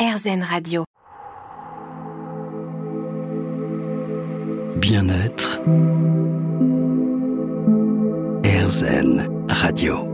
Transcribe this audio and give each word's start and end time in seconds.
RZN 0.00 0.42
Radio. 0.42 0.84
Bien-être. 4.76 5.60
RZN 8.42 9.28
Radio. 9.50 10.09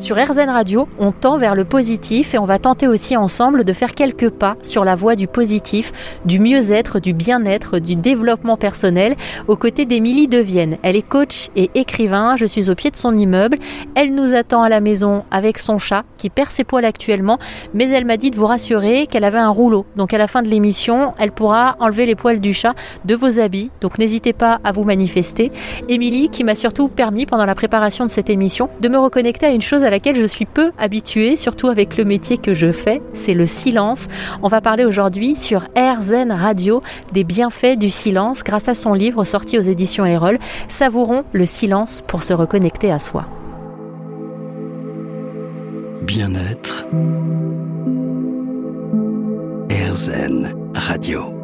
Sur 0.00 0.16
RZN 0.16 0.48
Radio, 0.48 0.88
on 0.98 1.12
tend 1.12 1.36
vers 1.36 1.54
le 1.54 1.66
positif 1.66 2.32
et 2.32 2.38
on 2.38 2.46
va 2.46 2.58
tenter 2.58 2.88
aussi 2.88 3.18
ensemble 3.18 3.66
de 3.66 3.72
faire 3.74 3.94
quelques 3.94 4.30
pas 4.30 4.56
sur 4.62 4.82
la 4.82 4.96
voie 4.96 5.14
du 5.14 5.26
positif, 5.26 5.92
du 6.24 6.40
mieux-être, 6.40 7.00
du 7.00 7.12
bien-être, 7.12 7.78
du 7.78 7.96
développement 7.96 8.56
personnel 8.56 9.14
aux 9.46 9.56
côtés 9.56 9.84
d'Émilie 9.84 10.26
Devienne. 10.26 10.78
Elle 10.82 10.96
est 10.96 11.06
coach 11.06 11.50
et 11.54 11.68
écrivain, 11.74 12.36
je 12.36 12.46
suis 12.46 12.70
au 12.70 12.74
pied 12.74 12.90
de 12.90 12.96
son 12.96 13.14
immeuble. 13.14 13.58
Elle 13.94 14.14
nous 14.14 14.34
attend 14.34 14.62
à 14.62 14.70
la 14.70 14.80
maison 14.80 15.24
avec 15.30 15.58
son 15.58 15.76
chat 15.76 16.04
qui 16.16 16.30
perd 16.30 16.48
ses 16.48 16.64
poils 16.64 16.86
actuellement, 16.86 17.38
mais 17.74 17.86
elle 17.90 18.06
m'a 18.06 18.16
dit 18.16 18.30
de 18.30 18.36
vous 18.36 18.46
rassurer 18.46 19.06
qu'elle 19.06 19.24
avait 19.24 19.36
un 19.36 19.50
rouleau. 19.50 19.84
Donc 19.96 20.14
à 20.14 20.18
la 20.18 20.28
fin 20.28 20.40
de 20.40 20.48
l'émission, 20.48 21.12
elle 21.18 21.30
pourra 21.30 21.76
enlever 21.78 22.06
les 22.06 22.14
poils 22.14 22.40
du 22.40 22.54
chat 22.54 22.74
de 23.04 23.14
vos 23.14 23.38
habits. 23.38 23.70
Donc 23.82 23.98
n'hésitez 23.98 24.32
pas 24.32 24.60
à 24.64 24.72
vous 24.72 24.84
manifester. 24.84 25.50
Émilie 25.90 26.30
qui 26.30 26.42
m'a 26.42 26.54
surtout 26.54 26.88
permis 26.88 27.26
pendant 27.26 27.44
la 27.44 27.54
préparation 27.54 28.06
de 28.06 28.10
cette 28.10 28.30
émission 28.30 28.70
de 28.80 28.88
me 28.88 28.98
reconnecter 28.98 29.44
à 29.44 29.50
une 29.50 29.60
chose 29.60 29.84
laquelle 29.90 30.16
je 30.16 30.26
suis 30.26 30.46
peu 30.46 30.72
habituée, 30.78 31.36
surtout 31.36 31.68
avec 31.68 31.96
le 31.96 32.04
métier 32.04 32.38
que 32.38 32.54
je 32.54 32.72
fais, 32.72 33.02
c'est 33.12 33.34
le 33.34 33.46
silence. 33.46 34.08
On 34.42 34.48
va 34.48 34.60
parler 34.60 34.84
aujourd'hui 34.84 35.36
sur 35.36 35.62
RZN 35.76 36.32
Radio 36.32 36.82
des 37.12 37.24
bienfaits 37.24 37.76
du 37.78 37.90
silence 37.90 38.42
grâce 38.42 38.68
à 38.68 38.74
son 38.74 38.94
livre 38.94 39.24
sorti 39.24 39.58
aux 39.58 39.62
éditions 39.62 40.06
Erol, 40.06 40.38
Savourons 40.68 41.24
le 41.32 41.46
silence 41.46 42.02
pour 42.06 42.22
se 42.22 42.32
reconnecter 42.32 42.92
à 42.92 42.98
soi. 42.98 43.26
Bien-être. 46.02 46.86
RZN 49.70 50.54
Radio. 50.74 51.39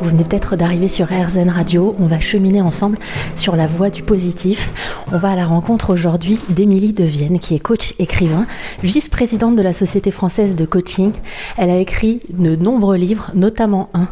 Vous 0.00 0.08
venez 0.08 0.24
peut-être 0.24 0.56
d'arriver 0.56 0.88
sur 0.88 1.08
RZN 1.08 1.50
Radio. 1.50 1.94
On 1.98 2.06
va 2.06 2.20
cheminer 2.20 2.62
ensemble 2.62 2.98
sur 3.34 3.54
la 3.54 3.66
voie 3.66 3.90
du 3.90 4.02
positif. 4.02 4.72
On 5.12 5.18
va 5.18 5.32
à 5.32 5.36
la 5.36 5.44
rencontre 5.44 5.90
aujourd'hui 5.90 6.40
d'Émilie 6.48 6.94
Devienne, 6.94 7.38
qui 7.38 7.54
est 7.54 7.58
coach 7.58 7.94
écrivain, 7.98 8.46
vice-présidente 8.82 9.56
de 9.56 9.62
la 9.62 9.74
Société 9.74 10.10
française 10.10 10.56
de 10.56 10.64
coaching. 10.64 11.12
Elle 11.58 11.68
a 11.68 11.76
écrit 11.76 12.20
de 12.30 12.56
nombreux 12.56 12.96
livres, 12.96 13.30
notamment 13.34 13.90
un 13.92 14.08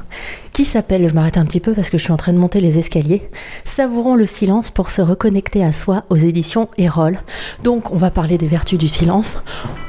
qui 0.58 0.64
s'appelle, 0.64 1.08
je 1.08 1.14
m'arrête 1.14 1.36
un 1.36 1.44
petit 1.44 1.60
peu 1.60 1.72
parce 1.72 1.88
que 1.88 1.98
je 1.98 2.02
suis 2.02 2.12
en 2.12 2.16
train 2.16 2.32
de 2.32 2.38
monter 2.38 2.60
les 2.60 2.78
escaliers, 2.78 3.30
Savourons 3.64 4.16
le 4.16 4.26
silence 4.26 4.72
pour 4.72 4.90
se 4.90 5.00
reconnecter 5.00 5.64
à 5.64 5.72
soi 5.72 6.02
aux 6.10 6.16
éditions 6.16 6.68
Erol. 6.78 7.20
Donc 7.62 7.92
on 7.92 7.96
va 7.96 8.10
parler 8.10 8.38
des 8.38 8.48
vertus 8.48 8.76
du 8.76 8.88
silence, 8.88 9.38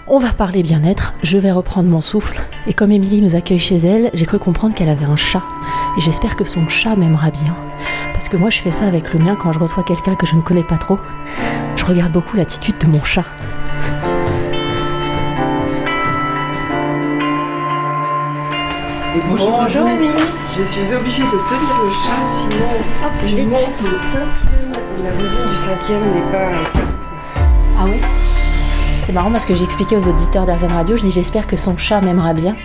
on 0.07 0.19
va 0.19 0.31
parler 0.31 0.61
bien-être, 0.61 1.15
je 1.23 1.39
vais 1.39 1.51
reprendre 1.51 1.89
mon 1.89 2.01
souffle. 2.01 2.39
Et 2.67 2.73
comme 2.73 2.91
Émilie 2.91 3.23
nous 3.23 3.35
accueille 3.35 3.57
chez 3.57 3.77
elle, 3.77 4.11
j'ai 4.13 4.27
cru 4.27 4.37
comprendre 4.37 4.75
qu'elle 4.75 4.89
avait 4.89 5.05
un 5.05 5.15
chat. 5.15 5.41
Et 5.97 6.01
j'espère 6.01 6.35
que 6.35 6.45
son 6.45 6.67
chat 6.67 6.95
m'aimera 6.95 7.31
bien. 7.31 7.55
Parce 8.13 8.29
que 8.29 8.37
moi 8.37 8.49
je 8.49 8.61
fais 8.61 8.71
ça 8.71 8.85
avec 8.85 9.13
le 9.13 9.19
mien 9.19 9.35
quand 9.35 9.51
je 9.51 9.59
reçois 9.59 9.83
quelqu'un 9.83 10.15
que 10.15 10.25
je 10.25 10.35
ne 10.35 10.41
connais 10.41 10.63
pas 10.63 10.77
trop. 10.77 10.99
Je 11.75 11.85
regarde 11.85 12.11
beaucoup 12.11 12.35
l'attitude 12.37 12.77
de 12.77 12.87
mon 12.87 13.03
chat. 13.03 13.25
bonjour, 19.27 19.87
Émilie. 19.87 20.13
Je 20.57 20.63
suis 20.63 20.93
obligée 20.95 21.23
de 21.23 21.29
tenir 21.29 21.83
le 21.83 21.91
chat, 21.91 22.23
sinon 22.23 22.65
Hop, 23.03 23.11
il 23.25 23.35
vite. 23.35 23.49
monte 23.49 23.81
le 23.83 23.95
cinquième 23.95 24.73
et 24.99 25.03
la 25.03 25.11
voisine 25.11 25.49
du 25.49 25.55
cinquième 25.55 26.11
n'est 26.11 26.31
pas 26.31 26.51
Ah 27.79 27.85
oui? 27.85 27.99
C'est 29.09 29.15
marrant 29.15 29.31
parce 29.31 29.47
que 29.47 29.55
j'expliquais 29.55 29.95
aux 29.95 30.07
auditeurs 30.07 30.45
d'Arzan 30.45 30.67
Radio, 30.67 30.95
je 30.95 31.01
dis 31.01 31.11
j'espère 31.11 31.47
que 31.47 31.57
son 31.57 31.75
chat 31.75 31.99
m'aimera 31.99 32.35
bien. 32.35 32.55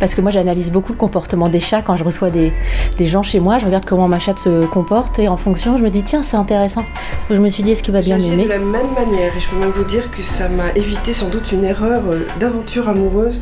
Parce 0.00 0.16
que 0.16 0.20
moi 0.20 0.32
j'analyse 0.32 0.72
beaucoup 0.72 0.90
le 0.90 0.98
comportement 0.98 1.48
des 1.48 1.60
chats 1.60 1.80
quand 1.80 1.94
je 1.94 2.02
reçois 2.02 2.30
des, 2.30 2.52
des 2.98 3.06
gens 3.06 3.22
chez 3.22 3.38
moi, 3.38 3.58
je 3.58 3.66
regarde 3.66 3.84
comment 3.84 4.08
ma 4.08 4.18
chatte 4.18 4.40
se 4.40 4.66
comporte 4.66 5.20
et 5.20 5.28
en 5.28 5.36
fonction 5.36 5.78
je 5.78 5.84
me 5.84 5.90
dis 5.90 6.02
tiens 6.02 6.24
c'est 6.24 6.36
intéressant. 6.36 6.80
Donc 7.28 7.36
je 7.36 7.40
me 7.40 7.48
suis 7.48 7.62
dit 7.62 7.70
est-ce 7.70 7.84
qu'il 7.84 7.92
va 7.92 8.00
bien 8.00 8.16
J'agis 8.16 8.30
de 8.30 8.36
m'aimer 8.36 8.48
la 8.48 8.58
même 8.58 8.92
manière 8.96 9.36
et 9.36 9.40
je 9.40 9.48
peux 9.48 9.60
même 9.60 9.70
vous 9.70 9.84
dire 9.84 10.10
que 10.10 10.24
ça 10.24 10.48
m'a 10.48 10.72
évité 10.74 11.14
sans 11.14 11.28
doute 11.28 11.52
une 11.52 11.62
erreur 11.62 12.02
euh, 12.08 12.26
d'aventure 12.40 12.88
amoureuse 12.88 13.40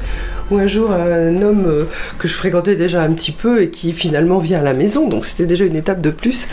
où 0.50 0.58
un 0.58 0.66
jour 0.66 0.92
un 0.92 1.40
homme 1.40 1.64
euh, 1.66 1.84
que 2.18 2.28
je 2.28 2.34
fréquentais 2.34 2.76
déjà 2.76 3.00
un 3.00 3.12
petit 3.14 3.32
peu 3.32 3.62
et 3.62 3.70
qui 3.70 3.94
finalement 3.94 4.38
vient 4.38 4.58
à 4.58 4.64
la 4.64 4.74
maison, 4.74 5.08
donc 5.08 5.24
c'était 5.24 5.46
déjà 5.46 5.64
une 5.64 5.76
étape 5.76 6.02
de 6.02 6.10
plus. 6.10 6.46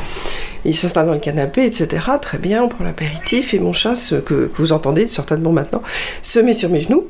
Il 0.65 0.75
s'installe 0.75 1.07
dans 1.07 1.13
le 1.13 1.19
canapé, 1.19 1.65
etc. 1.65 2.03
Très 2.21 2.37
bien, 2.37 2.63
on 2.63 2.69
prend 2.69 2.83
l'apéritif 2.83 3.53
et 3.53 3.59
mon 3.59 3.73
chat, 3.73 3.95
ce 3.95 4.15
que, 4.15 4.47
que 4.47 4.57
vous 4.57 4.71
entendez 4.71 5.07
certainement 5.07 5.51
maintenant, 5.51 5.81
se 6.21 6.39
met 6.39 6.53
sur 6.53 6.69
mes 6.69 6.81
genoux. 6.81 7.07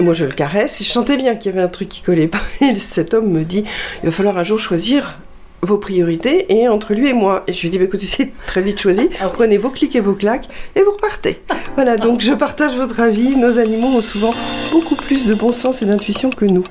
Moi, 0.00 0.14
je 0.14 0.24
le 0.24 0.32
caresse 0.32 0.80
et 0.80 0.84
je 0.84 0.90
sentais 0.90 1.16
bien 1.16 1.34
qu'il 1.34 1.50
y 1.50 1.54
avait 1.54 1.64
un 1.64 1.68
truc 1.68 1.88
qui 1.88 2.02
collait 2.02 2.28
pas. 2.28 2.40
Et 2.60 2.76
cet 2.76 3.14
homme 3.14 3.30
me 3.30 3.42
dit 3.42 3.64
il 4.02 4.06
va 4.06 4.12
falloir 4.12 4.38
un 4.38 4.44
jour 4.44 4.60
choisir 4.60 5.18
vos 5.62 5.78
priorités 5.78 6.52
et 6.52 6.68
entre 6.68 6.94
lui 6.94 7.08
et 7.08 7.12
moi. 7.12 7.42
Et 7.48 7.52
je 7.52 7.62
lui 7.62 7.70
dis 7.70 7.78
bah, 7.78 7.84
écoutez, 7.84 8.06
c'est 8.06 8.32
très 8.46 8.62
vite 8.62 8.80
choisi. 8.80 9.10
Prenez 9.32 9.58
vos 9.58 9.70
clics 9.70 9.96
et 9.96 10.00
vos 10.00 10.14
claques 10.14 10.48
et 10.76 10.82
vous 10.82 10.92
repartez. 10.92 11.40
Voilà, 11.74 11.96
donc 11.96 12.20
je 12.20 12.32
partage 12.32 12.76
votre 12.76 13.00
avis. 13.00 13.34
Nos 13.34 13.58
animaux 13.58 13.88
ont 13.88 14.02
souvent 14.02 14.32
beaucoup 14.70 14.94
plus 14.94 15.26
de 15.26 15.34
bon 15.34 15.52
sens 15.52 15.82
et 15.82 15.84
d'intuition 15.84 16.30
que 16.30 16.44
nous. 16.44 16.64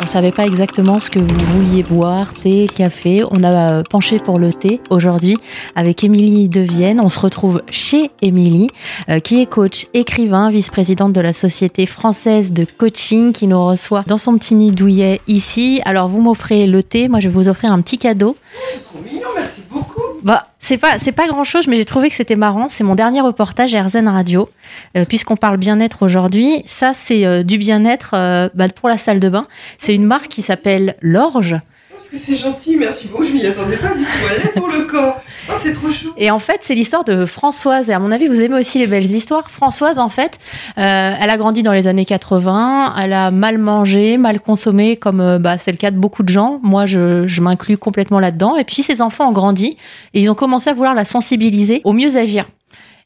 On 0.00 0.06
savait 0.06 0.32
pas 0.32 0.46
exactement 0.46 0.98
ce 0.98 1.10
que 1.10 1.18
vous 1.18 1.34
vouliez 1.52 1.82
boire, 1.82 2.32
thé, 2.32 2.66
café. 2.72 3.22
On 3.30 3.42
a 3.42 3.72
euh, 3.72 3.82
penché 3.88 4.18
pour 4.18 4.38
le 4.38 4.52
thé 4.52 4.80
aujourd'hui 4.90 5.36
avec 5.74 6.02
Émilie 6.04 6.48
Devienne. 6.48 7.00
On 7.00 7.08
se 7.08 7.18
retrouve 7.18 7.62
chez 7.70 8.10
Émilie, 8.22 8.70
euh, 9.08 9.20
qui 9.20 9.40
est 9.40 9.46
coach, 9.46 9.86
écrivain, 9.94 10.50
vice-présidente 10.50 11.12
de 11.12 11.20
la 11.20 11.32
Société 11.32 11.84
française 11.84 12.52
de 12.52 12.64
coaching, 12.64 13.32
qui 13.32 13.46
nous 13.46 13.64
reçoit 13.66 14.04
dans 14.06 14.18
son 14.18 14.38
petit 14.38 14.54
nid 14.54 14.70
douillet 14.70 15.20
ici. 15.26 15.80
Alors 15.84 16.08
vous 16.08 16.20
m'offrez 16.20 16.66
le 16.66 16.82
thé, 16.82 17.08
moi 17.08 17.20
je 17.20 17.28
vais 17.28 17.34
vous 17.34 17.48
offrir 17.48 17.72
un 17.72 17.80
petit 17.82 17.98
cadeau. 17.98 18.36
Bah, 20.22 20.48
c'est 20.58 20.76
pas, 20.78 20.98
grand 21.28 21.44
chose, 21.44 21.68
mais 21.68 21.76
j'ai 21.76 21.84
trouvé 21.84 22.08
que 22.08 22.14
c'était 22.14 22.36
marrant. 22.36 22.68
C'est 22.68 22.84
mon 22.84 22.94
dernier 22.94 23.20
reportage 23.20 23.74
à 23.74 23.82
RZN 23.82 24.08
Radio, 24.08 24.48
euh, 24.96 25.04
puisqu'on 25.04 25.36
parle 25.36 25.56
bien-être 25.56 26.04
aujourd'hui. 26.04 26.62
Ça, 26.66 26.92
c'est 26.94 27.24
euh, 27.24 27.42
du 27.42 27.58
bien-être 27.58 28.10
euh, 28.14 28.48
bah, 28.54 28.68
pour 28.68 28.88
la 28.88 28.98
salle 28.98 29.20
de 29.20 29.28
bain. 29.28 29.44
C'est 29.78 29.94
une 29.94 30.04
marque 30.04 30.28
qui 30.28 30.42
s'appelle 30.42 30.96
L'Orge. 31.00 31.56
Parce 31.98 32.10
que 32.10 32.16
c'est 32.16 32.36
gentil, 32.36 32.76
merci 32.76 33.08
beaucoup. 33.08 33.24
Je 33.24 33.32
m'y 33.32 33.44
attendais 33.44 33.76
pas 33.76 33.92
du 33.92 34.04
tout. 34.04 34.10
Elle 34.30 34.46
est 34.46 34.52
pour 34.52 34.68
le 34.68 34.84
corps. 34.84 35.20
Oh, 35.50 35.54
c'est 35.60 35.72
trop 35.72 35.90
chou. 35.90 36.12
Et 36.16 36.30
en 36.30 36.38
fait, 36.38 36.60
c'est 36.60 36.76
l'histoire 36.76 37.02
de 37.02 37.26
Françoise. 37.26 37.90
Et 37.90 37.92
à 37.92 37.98
mon 37.98 38.12
avis, 38.12 38.28
vous 38.28 38.40
aimez 38.40 38.54
aussi 38.54 38.78
les 38.78 38.86
belles 38.86 39.04
histoires. 39.04 39.50
Françoise, 39.50 39.98
en 39.98 40.08
fait, 40.08 40.38
euh, 40.78 41.14
elle 41.20 41.28
a 41.28 41.36
grandi 41.36 41.64
dans 41.64 41.72
les 41.72 41.88
années 41.88 42.04
80. 42.04 42.94
Elle 43.02 43.12
a 43.12 43.32
mal 43.32 43.58
mangé, 43.58 44.16
mal 44.16 44.40
consommé, 44.40 44.96
comme 44.96 45.20
euh, 45.20 45.40
bah, 45.40 45.58
c'est 45.58 45.72
le 45.72 45.76
cas 45.76 45.90
de 45.90 45.98
beaucoup 45.98 46.22
de 46.22 46.28
gens. 46.28 46.60
Moi, 46.62 46.86
je, 46.86 47.26
je 47.26 47.40
m'inclus 47.40 47.78
complètement 47.78 48.20
là-dedans. 48.20 48.54
Et 48.54 48.62
puis, 48.62 48.84
ses 48.84 49.02
enfants 49.02 49.30
ont 49.30 49.32
grandi 49.32 49.76
et 50.14 50.20
ils 50.20 50.30
ont 50.30 50.36
commencé 50.36 50.70
à 50.70 50.74
vouloir 50.74 50.94
la 50.94 51.04
sensibiliser 51.04 51.80
au 51.82 51.92
mieux 51.92 52.16
agir. 52.16 52.44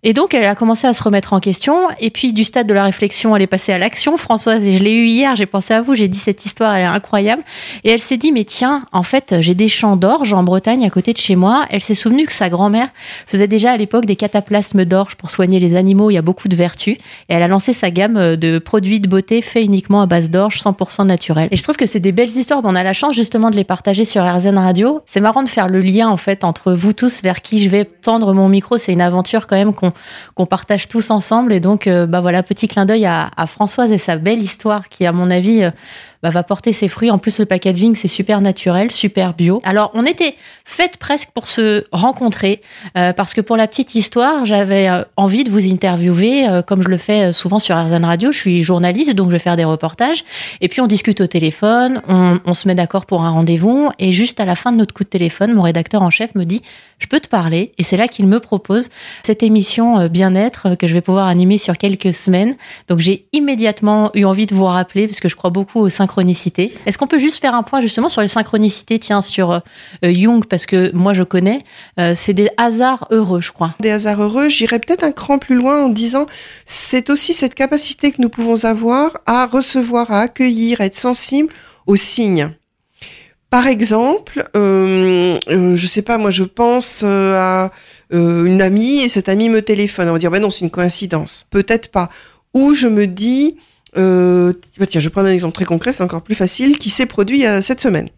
Et 0.04 0.14
donc, 0.14 0.34
elle 0.34 0.46
a 0.46 0.56
commencé 0.56 0.88
à 0.88 0.92
se 0.94 1.00
remettre 1.00 1.32
en 1.32 1.38
question. 1.38 1.76
Et 2.00 2.10
puis, 2.10 2.32
du 2.32 2.42
stade 2.42 2.66
de 2.66 2.74
la 2.74 2.82
réflexion, 2.82 3.36
elle 3.36 3.42
est 3.42 3.46
passée 3.46 3.72
à 3.72 3.78
l'action. 3.78 4.16
Françoise, 4.16 4.66
et 4.66 4.76
je 4.76 4.82
l'ai 4.82 4.90
eu 4.90 5.06
hier, 5.06 5.36
j'ai 5.36 5.46
pensé 5.46 5.74
à 5.74 5.80
vous, 5.80 5.94
j'ai 5.94 6.08
dit 6.08 6.18
cette 6.18 6.44
histoire, 6.44 6.74
elle 6.74 6.82
est 6.82 6.86
incroyable. 6.86 7.44
Et 7.84 7.90
elle 7.90 8.00
s'est 8.00 8.16
dit, 8.16 8.32
mais 8.32 8.42
tiens, 8.42 8.84
en 8.90 9.04
fait, 9.04 9.36
j'ai 9.38 9.54
des 9.54 9.68
champs 9.68 9.94
d'orge 9.94 10.34
en 10.34 10.42
Bretagne 10.42 10.84
à 10.84 10.90
côté 10.90 11.12
de 11.12 11.18
chez 11.18 11.36
moi. 11.36 11.66
Elle 11.70 11.82
s'est 11.82 11.94
souvenue 11.94 12.26
que 12.26 12.32
sa 12.32 12.48
grand-mère 12.48 12.88
faisait 13.28 13.46
déjà 13.46 13.70
à 13.70 13.76
l'époque 13.76 14.04
des 14.04 14.16
cataplasmes 14.16 14.84
d'orge 14.84 15.14
pour 15.14 15.30
soigner 15.30 15.60
les 15.60 15.76
animaux. 15.76 16.10
Il 16.10 16.14
y 16.14 16.18
a 16.18 16.22
beaucoup 16.22 16.48
de 16.48 16.56
vertus. 16.56 16.96
Et 17.28 17.34
elle 17.34 17.42
a 17.44 17.48
lancé 17.48 17.72
sa 17.72 17.92
gamme 17.92 18.34
de 18.34 18.58
produits 18.58 18.98
de 18.98 19.08
beauté 19.08 19.40
faits 19.40 19.64
uniquement 19.64 20.02
à 20.02 20.06
base 20.06 20.32
d'orge, 20.32 20.60
100% 20.60 21.06
naturel. 21.06 21.46
Et 21.52 21.56
je 21.56 21.62
trouve 21.62 21.76
que 21.76 21.86
c'est 21.86 22.00
des 22.00 22.10
belles 22.10 22.36
histoires. 22.36 22.60
On 22.64 22.74
a 22.74 22.82
la 22.82 22.92
chance 22.92 23.14
justement 23.14 23.50
de 23.50 23.56
les 23.56 23.62
partager 23.62 24.04
sur 24.04 24.24
RZN 24.24 24.58
Radio. 24.58 25.00
C'est 25.06 25.20
marrant 25.20 25.44
de 25.44 25.48
faire 25.48 25.68
le 25.68 25.78
lien, 25.78 26.08
en 26.08 26.16
fait, 26.16 26.42
entre 26.42 26.72
vous 26.72 26.92
tous 26.92 27.22
vers 27.22 27.40
qui 27.40 27.60
je 27.60 27.68
vais 27.68 27.84
tendre 27.84 28.34
mon 28.34 28.48
micro. 28.48 28.78
C'est 28.78 28.92
une 28.92 29.00
aventure 29.00 29.46
quand 29.46 29.54
même 29.54 29.72
qu'on 29.72 29.91
qu'on 30.34 30.46
partage 30.46 30.88
tous 30.88 31.10
ensemble. 31.10 31.52
Et 31.52 31.60
donc, 31.60 31.86
euh, 31.86 32.06
bah 32.06 32.20
voilà, 32.20 32.42
petit 32.42 32.68
clin 32.68 32.86
d'œil 32.86 33.06
à, 33.06 33.30
Françoise 33.46 33.92
et 33.92 33.98
sa 33.98 34.16
belle 34.16 34.40
histoire 34.40 34.88
qui, 34.88 35.06
à 35.06 35.12
mon 35.12 35.30
avis, 35.30 35.64
euh, 35.64 35.70
bah, 36.22 36.30
va 36.30 36.42
porter 36.42 36.72
ses 36.72 36.88
fruits. 36.88 37.10
En 37.10 37.18
plus, 37.18 37.38
le 37.38 37.46
packaging, 37.46 37.94
c'est 37.94 38.08
super 38.08 38.40
naturel, 38.40 38.90
super 38.90 39.34
bio. 39.34 39.60
Alors, 39.64 39.90
on 39.94 40.06
était 40.06 40.36
faites 40.64 40.96
presque 40.96 41.30
pour 41.34 41.48
se 41.48 41.84
rencontrer, 41.92 42.60
euh, 42.96 43.12
parce 43.12 43.34
que 43.34 43.40
pour 43.40 43.56
la 43.56 43.66
petite 43.66 43.94
histoire, 43.94 44.46
j'avais 44.46 44.88
euh, 44.88 45.02
envie 45.16 45.44
de 45.44 45.50
vous 45.50 45.70
interviewer, 45.70 46.48
euh, 46.48 46.62
comme 46.62 46.82
je 46.82 46.88
le 46.88 46.96
fais 46.96 47.30
euh, 47.30 47.32
souvent 47.32 47.58
sur 47.58 47.76
RZN 47.76 48.04
Radio. 48.04 48.32
Je 48.32 48.38
suis 48.38 48.62
journaliste, 48.62 49.14
donc 49.14 49.28
je 49.28 49.32
vais 49.32 49.38
faire 49.38 49.56
des 49.56 49.64
reportages. 49.64 50.24
Et 50.60 50.68
puis, 50.68 50.80
on 50.80 50.86
discute 50.86 51.20
au 51.20 51.26
téléphone, 51.26 52.00
on, 52.08 52.38
on 52.44 52.54
se 52.54 52.68
met 52.68 52.74
d'accord 52.74 53.06
pour 53.06 53.22
un 53.24 53.30
rendez-vous. 53.30 53.90
Et 53.98 54.12
juste 54.12 54.40
à 54.40 54.44
la 54.44 54.54
fin 54.54 54.72
de 54.72 54.76
notre 54.76 54.94
coup 54.94 55.04
de 55.04 55.08
téléphone, 55.08 55.52
mon 55.54 55.62
rédacteur 55.62 56.02
en 56.02 56.10
chef 56.10 56.34
me 56.34 56.44
dit, 56.44 56.62
je 57.02 57.08
peux 57.08 57.20
te 57.20 57.28
parler. 57.28 57.72
Et 57.78 57.82
c'est 57.82 57.96
là 57.96 58.08
qu'il 58.08 58.26
me 58.26 58.40
propose 58.40 58.88
cette 59.24 59.42
émission 59.42 59.98
euh, 59.98 60.08
bien-être 60.08 60.76
que 60.76 60.86
je 60.86 60.94
vais 60.94 61.00
pouvoir 61.00 61.26
animer 61.26 61.58
sur 61.58 61.76
quelques 61.76 62.14
semaines. 62.14 62.54
Donc, 62.88 63.00
j'ai 63.00 63.26
immédiatement 63.32 64.10
eu 64.14 64.24
envie 64.24 64.46
de 64.46 64.54
vous 64.54 64.64
rappeler, 64.64 65.08
parce 65.08 65.20
que 65.20 65.28
je 65.28 65.36
crois 65.36 65.50
beaucoup 65.50 65.80
aux 65.80 65.88
synchronicité. 66.12 66.74
Est-ce 66.84 66.98
qu'on 66.98 67.06
peut 67.06 67.18
juste 67.18 67.40
faire 67.40 67.54
un 67.54 67.62
point 67.62 67.80
justement 67.80 68.08
sur 68.10 68.20
les 68.20 68.28
synchronicités, 68.28 68.98
tiens, 68.98 69.22
sur 69.22 69.50
euh, 69.50 69.60
Jung, 70.02 70.44
parce 70.44 70.66
que 70.66 70.92
moi 70.94 71.14
je 71.14 71.22
connais, 71.22 71.60
euh, 71.98 72.12
c'est 72.14 72.34
des 72.34 72.50
hasards 72.58 73.06
heureux, 73.10 73.40
je 73.40 73.50
crois. 73.50 73.74
Des 73.80 73.90
hasards 73.90 74.20
heureux, 74.20 74.48
j'irais 74.50 74.78
peut-être 74.78 75.04
un 75.04 75.12
cran 75.12 75.38
plus 75.38 75.54
loin 75.54 75.84
en 75.84 75.88
disant, 75.88 76.26
c'est 76.66 77.08
aussi 77.08 77.32
cette 77.32 77.54
capacité 77.54 78.12
que 78.12 78.20
nous 78.20 78.28
pouvons 78.28 78.64
avoir 78.64 79.12
à 79.26 79.46
recevoir, 79.46 80.10
à 80.10 80.20
accueillir, 80.20 80.80
à 80.80 80.84
être 80.84 80.96
sensible 80.96 81.52
aux 81.86 81.96
signes. 81.96 82.50
Par 83.48 83.66
exemple, 83.66 84.44
euh, 84.56 85.38
euh, 85.48 85.76
je 85.76 85.86
sais 85.86 86.02
pas, 86.02 86.18
moi 86.18 86.30
je 86.30 86.44
pense 86.44 87.02
euh, 87.04 87.34
à 87.36 87.72
euh, 88.12 88.44
une 88.44 88.62
amie 88.62 89.02
et 89.02 89.08
cette 89.08 89.28
amie 89.28 89.48
me 89.48 89.62
téléphone. 89.62 90.08
On 90.08 90.12
va 90.12 90.18
dire, 90.18 90.30
ben 90.30 90.40
non, 90.40 90.50
c'est 90.50 90.64
une 90.64 90.70
coïncidence. 90.70 91.46
Peut-être 91.50 91.88
pas. 91.88 92.08
Ou 92.54 92.74
je 92.74 92.86
me 92.86 93.06
dis, 93.06 93.56
euh, 93.96 94.52
bah 94.78 94.86
tiens, 94.86 95.00
je 95.00 95.08
prends 95.08 95.22
un 95.22 95.32
exemple 95.32 95.54
très 95.54 95.64
concret, 95.64 95.92
c'est 95.92 96.02
encore 96.02 96.22
plus 96.22 96.34
facile, 96.34 96.78
qui 96.78 96.90
s'est 96.90 97.06
produit 97.06 97.46
a 97.46 97.62
cette 97.62 97.80
semaine. 97.80 98.08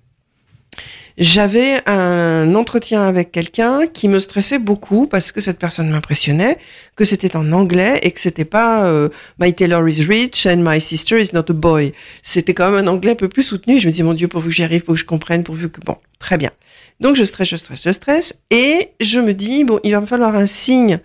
J'avais 1.16 1.80
un 1.88 2.56
entretien 2.56 3.02
avec 3.04 3.30
quelqu'un 3.30 3.86
qui 3.86 4.08
me 4.08 4.18
stressait 4.18 4.58
beaucoup 4.58 5.06
parce 5.06 5.30
que 5.30 5.40
cette 5.40 5.60
personne 5.60 5.88
m'impressionnait, 5.88 6.58
que 6.96 7.04
c'était 7.04 7.36
en 7.36 7.52
anglais 7.52 8.00
et 8.02 8.10
que 8.10 8.20
c'était 8.20 8.44
pas 8.44 8.86
euh, 8.86 9.08
My 9.38 9.54
Taylor 9.54 9.88
is 9.88 10.04
rich 10.04 10.44
and 10.44 10.56
my 10.58 10.80
sister 10.80 11.20
is 11.20 11.28
not 11.32 11.44
a 11.48 11.52
boy. 11.52 11.92
C'était 12.24 12.52
quand 12.52 12.68
même 12.68 12.84
un 12.84 12.90
anglais 12.90 13.12
un 13.12 13.16
peu 13.16 13.28
plus 13.28 13.44
soutenu. 13.44 13.78
Je 13.78 13.86
me 13.86 13.92
dis 13.92 14.02
mon 14.02 14.12
Dieu, 14.12 14.26
pourvu 14.26 14.48
que 14.48 14.54
j'y 14.56 14.64
arrive, 14.64 14.82
pour 14.82 14.94
que 14.94 15.00
je 15.00 15.04
comprenne, 15.04 15.44
pourvu 15.44 15.68
que 15.68 15.80
bon, 15.80 15.96
très 16.18 16.36
bien. 16.36 16.50
Donc 16.98 17.14
je 17.14 17.24
stresse, 17.24 17.48
je 17.48 17.56
stresse, 17.58 17.82
je 17.84 17.92
stresse 17.92 18.34
et 18.50 18.90
je 19.00 19.20
me 19.20 19.34
dis 19.34 19.62
bon, 19.62 19.78
il 19.84 19.92
va 19.92 20.00
me 20.00 20.06
falloir 20.06 20.34
un 20.34 20.46
signe 20.46 20.98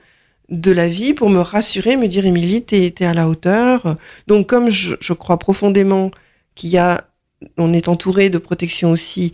de 0.49 0.71
la 0.71 0.87
vie 0.87 1.13
pour 1.13 1.29
me 1.29 1.39
rassurer, 1.39 1.97
me 1.97 2.07
dire 2.07 2.25
Émilie, 2.25 2.63
t'es 2.63 2.93
es 2.99 3.05
à 3.05 3.13
la 3.13 3.27
hauteur. 3.27 3.97
Donc 4.27 4.47
comme 4.47 4.69
je, 4.69 5.13
crois 5.13 5.39
profondément 5.39 6.11
qu'il 6.55 6.69
y 6.69 6.77
a, 6.77 7.09
on 7.57 7.73
est 7.73 7.87
entouré 7.87 8.29
de 8.29 8.37
protection 8.37 8.91
aussi 8.91 9.33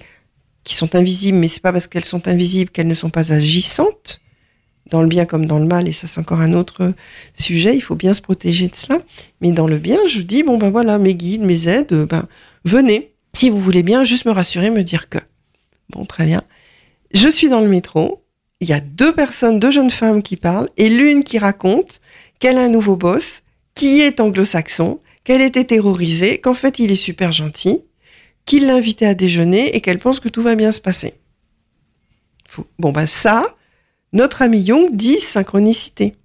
qui 0.64 0.76
sont 0.76 0.96
invisibles, 0.96 1.38
mais 1.38 1.48
c'est 1.48 1.62
pas 1.62 1.72
parce 1.72 1.88
qu'elles 1.88 2.06
sont 2.06 2.28
invisibles 2.28 2.72
qu'elles 2.72 2.88
ne 2.88 2.96
sont 2.96 3.10
pas 3.10 3.32
agissantes 3.32 4.22
dans 4.92 5.02
le 5.02 5.08
bien 5.08 5.26
comme 5.26 5.48
dans 5.48 5.58
le 5.58 5.66
mal, 5.66 5.88
et 5.88 5.92
ça 5.92 6.06
c'est 6.06 6.20
encore 6.20 6.42
un 6.42 6.54
autre 6.54 6.94
sujet. 7.34 7.76
Il 7.76 7.82
faut 7.82 7.96
bien 7.96 8.14
se 8.14 8.22
protéger 8.22 8.68
de 8.68 8.76
cela. 8.76 9.02
Mais 9.42 9.52
dans 9.52 9.68
le 9.68 9.80
bien, 9.80 9.98
je 10.08 10.22
dis 10.22 10.44
bon 10.44 10.58
ben 10.58 10.70
voilà, 10.70 11.00
mes 11.00 11.16
guides, 11.16 11.42
mes 11.42 11.68
aides, 11.68 11.94
ben 12.08 12.28
venez. 12.66 13.16
Si 13.34 13.50
vous 13.50 13.60
voulez 13.60 13.84
bien, 13.84 14.04
juste 14.04 14.26
me 14.26 14.32
rassurer, 14.32 14.70
me 14.70 14.84
dire 14.84 15.10
que. 15.10 15.18
Bon, 15.90 16.06
très 16.06 16.26
bien. 16.26 16.42
Je 17.14 17.28
suis 17.28 17.50
dans 17.50 17.62
le 17.62 17.68
métro. 17.68 18.25
Il 18.62 18.70
y 18.70 18.74
a 18.74 18.80
deux 18.80 19.14
personnes, 19.14 19.60
deux 19.60 19.72
jeunes 19.72 19.90
femmes 19.90 20.24
qui 20.24 20.38
parlent, 20.38 20.70
et 20.78 20.90
l'une 20.90 21.24
qui 21.24 21.38
raconte 21.38 22.02
qu'elle 22.40 22.58
a 22.58 22.64
un 22.64 22.70
nouveau 22.70 22.96
boss, 22.96 23.42
qui 23.74 24.02
est 24.02 24.20
anglo-saxon, 24.20 25.00
qu'elle 25.24 25.42
était 25.42 25.66
terrorisée, 25.66 26.40
qu'en 26.40 26.54
fait 26.54 26.80
il 26.80 26.92
est 26.92 26.96
super 26.96 27.32
gentil, 27.32 27.84
qu'il 28.46 28.68
l'a 28.68 28.76
invitée 28.76 29.06
à 29.06 29.14
déjeuner 29.14 29.76
et 29.76 29.82
qu'elle 29.82 30.00
pense 30.00 30.20
que 30.20 30.30
tout 30.30 30.42
va 30.42 30.56
bien 30.56 30.72
se 30.72 30.80
passer. 30.80 31.16
Bon, 32.80 32.92
bah 32.92 33.08
ça, 33.08 33.56
notre 34.14 34.42
ami 34.42 34.66
Jung 34.66 34.96
dit 34.96 35.20
synchronicité. 35.20 36.16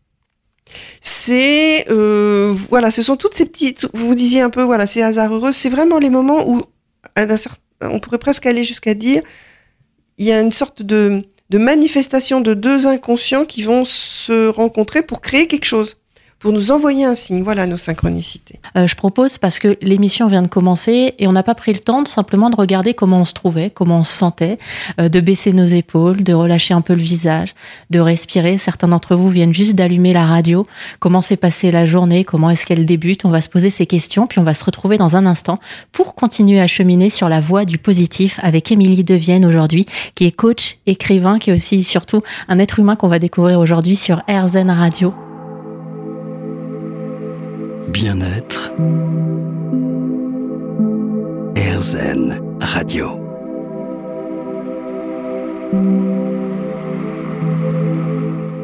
C'est 1.00 1.91
euh, 1.91 2.55
voilà, 2.69 2.93
ce 2.93 3.03
sont 3.03 3.17
toutes 3.17 3.35
ces 3.35 3.47
petites. 3.47 3.88
Vous 3.94 4.15
disiez 4.15 4.41
un 4.41 4.50
peu 4.50 4.62
voilà, 4.62 4.87
ces 4.87 5.03
hasards 5.03 5.35
heureux. 5.35 5.53
C'est 5.53 5.71
vraiment 5.71 5.99
les 5.99 6.11
moments 6.11 6.49
où 6.49 6.62
on 7.81 7.99
pourrait 7.99 8.19
presque 8.19 8.47
aller 8.47 8.62
jusqu'à 8.62 8.94
dire 8.94 9.23
il 10.19 10.26
y 10.26 10.33
a 10.33 10.41
une 10.41 10.53
sorte 10.53 10.83
de, 10.83 11.25
de 11.50 11.58
manifestation 11.58 12.41
de 12.41 12.55
deux 12.55 12.87
inconscients 12.87 13.44
qui 13.44 13.62
vont 13.62 13.85
se 13.85 14.49
rencontrer 14.49 15.02
pour 15.02 15.20
créer 15.20 15.47
quelque 15.47 15.64
chose, 15.64 16.00
pour 16.40 16.52
nous 16.52 16.70
envoyer 16.70 17.04
un 17.04 17.14
signe. 17.14 17.44
Voilà 17.44 17.66
nos 17.66 17.76
synchronicités. 17.76 18.58
Euh, 18.76 18.87
je 18.87 18.96
propose 18.96 19.38
parce 19.38 19.58
que 19.58 19.76
l'émission 19.82 20.26
vient 20.26 20.42
de 20.42 20.48
commencer 20.48 21.14
et 21.19 21.26
on 21.28 21.32
n'a 21.32 21.42
pas 21.42 21.54
pris 21.54 21.72
le 21.72 21.78
temps 21.78 22.02
de 22.02 22.08
simplement 22.08 22.50
de 22.50 22.56
regarder 22.56 22.94
comment 22.94 23.20
on 23.20 23.25
se 23.25 23.34
trouvait, 23.34 23.70
comment 23.70 23.98
on 24.00 24.04
se 24.04 24.12
sentait, 24.12 24.58
euh, 25.00 25.08
de 25.08 25.20
baisser 25.20 25.52
nos 25.52 25.66
épaules, 25.66 26.25
de 26.25 26.32
relâcher 26.32 26.72
un 26.72 26.81
peu 26.81 26.94
le 26.94 27.02
visage, 27.02 27.54
de 27.90 28.00
respirer. 28.00 28.56
Certains 28.58 28.88
d'entre 28.88 29.14
vous 29.14 29.28
viennent 29.28 29.54
juste 29.54 29.75
d'allumer 29.75 30.14
la 30.14 30.25
radio. 30.25 30.64
Comment 30.98 31.20
s'est 31.20 31.37
passée 31.37 31.70
la 31.70 31.84
journée? 31.84 32.25
Comment 32.25 32.48
est-ce 32.50 32.64
qu'elle 32.64 32.87
débute? 32.87 33.25
On 33.26 33.31
va 33.31 33.42
se 33.42 33.50
poser 33.50 33.69
ces 33.69 33.87
questions 33.87 34.26
puis 34.26 34.38
on 34.38 34.44
va 34.44 34.54
se 34.54 34.64
retrouver 34.64 34.96
dans 34.96 35.16
un 35.16 35.26
instant 35.26 35.58
pour 35.92 36.14
continuer 36.14 36.60
à 36.60 36.66
cheminer 36.66 37.10
sur 37.10 37.28
la 37.28 37.40
voie 37.40 37.66
du 37.66 37.76
positif 37.76 38.40
avec 38.42 38.72
Émilie 38.72 39.04
Devienne 39.04 39.44
aujourd'hui, 39.44 39.84
qui 40.14 40.25
est 40.25 40.32
coach, 40.32 40.78
écrivain, 40.87 41.38
qui 41.38 41.50
est 41.50 41.54
aussi 41.54 41.84
surtout 41.84 42.22
un 42.48 42.58
être 42.58 42.78
humain 42.78 42.96
qu'on 42.96 43.08
va 43.08 43.19
découvrir 43.19 43.58
aujourd'hui 43.58 43.96
sur 43.96 44.22
RZN 44.26 44.70
Radio. 44.70 45.12
Bien-être. 47.92 48.72
RZN 51.56 52.40
Radio. 52.60 53.20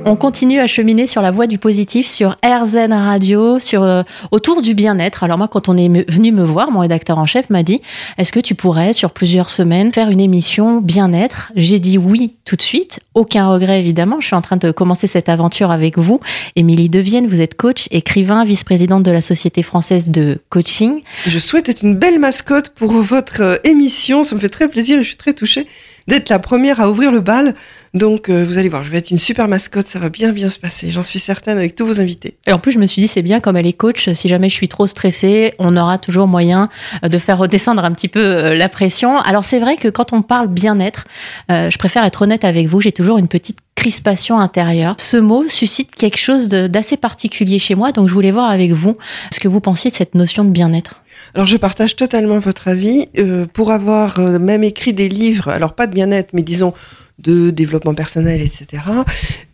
On 0.08 0.14
continue 0.14 0.60
à 0.60 0.68
cheminer 0.68 1.08
sur 1.08 1.20
la 1.20 1.32
voie 1.32 1.48
du 1.48 1.58
positif 1.58 2.06
sur 2.06 2.36
RZN 2.44 2.92
Radio, 2.92 3.58
sur 3.58 3.82
euh, 3.82 4.04
autour 4.30 4.62
du 4.62 4.72
bien-être. 4.72 5.24
Alors 5.24 5.36
moi, 5.36 5.48
quand 5.48 5.68
on 5.68 5.76
est 5.76 5.88
venu 6.08 6.30
me 6.30 6.44
voir, 6.44 6.70
mon 6.70 6.78
rédacteur 6.78 7.18
en 7.18 7.26
chef 7.26 7.50
m'a 7.50 7.64
dit 7.64 7.82
Est-ce 8.16 8.30
que 8.30 8.38
tu 8.38 8.54
pourrais, 8.54 8.92
sur 8.92 9.10
plusieurs 9.10 9.50
semaines, 9.50 9.92
faire 9.92 10.08
une 10.08 10.20
émission 10.20 10.80
bien-être? 10.80 11.50
J'ai 11.56 11.80
dit 11.80 11.98
oui 11.98 12.34
tout 12.44 12.54
de 12.54 12.62
suite. 12.62 13.00
Aucun 13.14 13.48
regret, 13.48 13.80
évidemment. 13.80 14.20
Je 14.20 14.28
suis 14.28 14.36
en 14.36 14.42
train 14.42 14.56
de 14.56 14.70
commencer 14.70 15.08
cette 15.08 15.28
aventure 15.28 15.72
avec 15.72 15.98
vous. 15.98 16.20
Émilie 16.54 16.88
Devienne, 16.88 17.26
vous 17.26 17.40
êtes 17.40 17.56
coach, 17.56 17.88
écrivain, 17.90 18.44
vice-présidente 18.44 19.02
de 19.02 19.10
la 19.10 19.20
Société 19.20 19.64
française 19.64 20.10
de 20.10 20.40
coaching. 20.50 21.02
Je 21.26 21.38
souhaite 21.40 21.68
être 21.68 21.82
une 21.82 21.96
belle 21.96 22.20
mascotte 22.20 22.68
pour 22.68 22.92
votre 22.92 23.40
euh, 23.40 23.56
émission. 23.64 24.22
Ça 24.22 24.36
me 24.36 24.40
fait 24.40 24.50
très 24.50 24.68
plaisir 24.68 25.00
et 25.00 25.02
je 25.02 25.08
suis 25.08 25.16
très 25.16 25.34
touchée 25.34 25.66
d'être 26.08 26.28
la 26.28 26.38
première 26.38 26.80
à 26.80 26.90
ouvrir 26.90 27.12
le 27.12 27.20
bal. 27.20 27.54
Donc, 27.94 28.28
euh, 28.28 28.44
vous 28.44 28.58
allez 28.58 28.68
voir, 28.68 28.84
je 28.84 28.90
vais 28.90 28.98
être 28.98 29.10
une 29.10 29.18
super 29.18 29.48
mascotte. 29.48 29.86
Ça 29.86 29.98
va 29.98 30.10
bien, 30.10 30.32
bien 30.32 30.50
se 30.50 30.58
passer. 30.58 30.90
J'en 30.90 31.02
suis 31.02 31.18
certaine 31.18 31.56
avec 31.56 31.74
tous 31.74 31.86
vos 31.86 32.00
invités. 32.00 32.36
Et 32.46 32.52
en 32.52 32.58
plus, 32.58 32.72
je 32.72 32.78
me 32.78 32.86
suis 32.86 33.00
dit, 33.00 33.08
c'est 33.08 33.22
bien, 33.22 33.40
comme 33.40 33.56
elle 33.56 33.66
est 33.66 33.72
coach, 33.72 34.10
si 34.12 34.28
jamais 34.28 34.48
je 34.48 34.54
suis 34.54 34.68
trop 34.68 34.86
stressée, 34.86 35.54
on 35.58 35.76
aura 35.76 35.98
toujours 35.98 36.26
moyen 36.26 36.68
euh, 37.04 37.08
de 37.08 37.18
faire 37.18 37.38
redescendre 37.38 37.84
un 37.84 37.92
petit 37.92 38.08
peu 38.08 38.20
euh, 38.20 38.54
la 38.54 38.68
pression. 38.68 39.18
Alors, 39.18 39.44
c'est 39.44 39.58
vrai 39.58 39.76
que 39.76 39.88
quand 39.88 40.12
on 40.12 40.22
parle 40.22 40.48
bien-être, 40.48 41.06
euh, 41.50 41.70
je 41.70 41.78
préfère 41.78 42.04
être 42.04 42.22
honnête 42.22 42.44
avec 42.44 42.66
vous, 42.66 42.80
j'ai 42.80 42.92
toujours 42.92 43.18
une 43.18 43.28
petite 43.28 43.58
crispation 43.74 44.38
intérieure. 44.40 44.96
Ce 44.98 45.16
mot 45.16 45.44
suscite 45.48 45.94
quelque 45.94 46.18
chose 46.18 46.48
d'assez 46.48 46.96
particulier 46.96 47.58
chez 47.58 47.74
moi, 47.74 47.92
donc 47.92 48.08
je 48.08 48.14
voulais 48.14 48.32
voir 48.32 48.50
avec 48.50 48.72
vous 48.72 48.96
ce 49.32 49.38
que 49.38 49.48
vous 49.48 49.60
pensiez 49.60 49.90
de 49.90 49.94
cette 49.94 50.14
notion 50.14 50.44
de 50.44 50.50
bien-être. 50.50 51.02
Alors, 51.34 51.46
je 51.46 51.56
partage 51.56 51.96
totalement 51.96 52.38
votre 52.38 52.68
avis. 52.68 53.08
Euh, 53.18 53.46
pour 53.46 53.70
avoir 53.70 54.18
euh, 54.18 54.38
même 54.38 54.64
écrit 54.64 54.92
des 54.92 55.08
livres, 55.08 55.48
alors 55.48 55.74
pas 55.74 55.86
de 55.86 55.94
bien-être, 55.94 56.30
mais 56.32 56.42
disons 56.42 56.72
de 57.18 57.50
développement 57.50 57.94
personnel, 57.94 58.42
etc. 58.42 58.82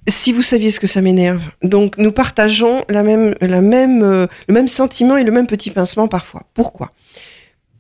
Si 0.08 0.32
vous 0.32 0.42
saviez 0.42 0.70
ce 0.70 0.80
que 0.80 0.86
ça 0.86 1.00
m'énerve. 1.00 1.42
Donc, 1.62 1.96
nous 1.96 2.12
partageons 2.12 2.84
la 2.88 3.02
même, 3.02 3.34
euh, 3.42 4.26
le 4.48 4.54
même 4.54 4.68
sentiment 4.68 5.16
et 5.16 5.24
le 5.24 5.32
même 5.32 5.46
petit 5.46 5.70
pincement 5.70 6.08
parfois. 6.08 6.42
Pourquoi? 6.54 6.92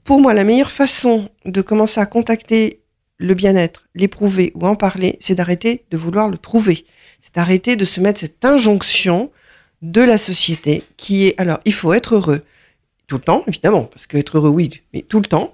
Pour 0.04 0.20
moi, 0.20 0.34
la 0.34 0.44
meilleure 0.44 0.70
façon 0.70 1.28
de 1.44 1.60
commencer 1.60 2.00
à 2.00 2.06
contacter 2.06 2.80
le 3.18 3.34
bien-être, 3.34 3.86
l'éprouver 3.94 4.52
ou 4.54 4.66
en 4.66 4.74
parler, 4.74 5.16
c'est 5.20 5.34
d'arrêter 5.34 5.84
de 5.90 5.96
vouloir 5.96 6.28
le 6.28 6.38
trouver. 6.38 6.86
C'est 7.20 7.34
d'arrêter 7.36 7.76
de 7.76 7.84
se 7.84 8.00
mettre 8.00 8.20
cette 8.20 8.44
injonction 8.44 9.30
de 9.80 10.00
la 10.00 10.18
société 10.18 10.82
qui 10.96 11.26
est, 11.26 11.40
alors, 11.40 11.60
il 11.64 11.74
faut 11.74 11.92
être 11.92 12.16
heureux. 12.16 12.42
Tout 13.12 13.18
le 13.18 13.24
temps, 13.24 13.44
évidemment, 13.46 13.82
parce 13.82 14.06
que 14.06 14.16
être 14.16 14.38
heureux, 14.38 14.48
oui, 14.48 14.80
mais 14.94 15.02
tout 15.02 15.18
le 15.18 15.26
temps. 15.26 15.52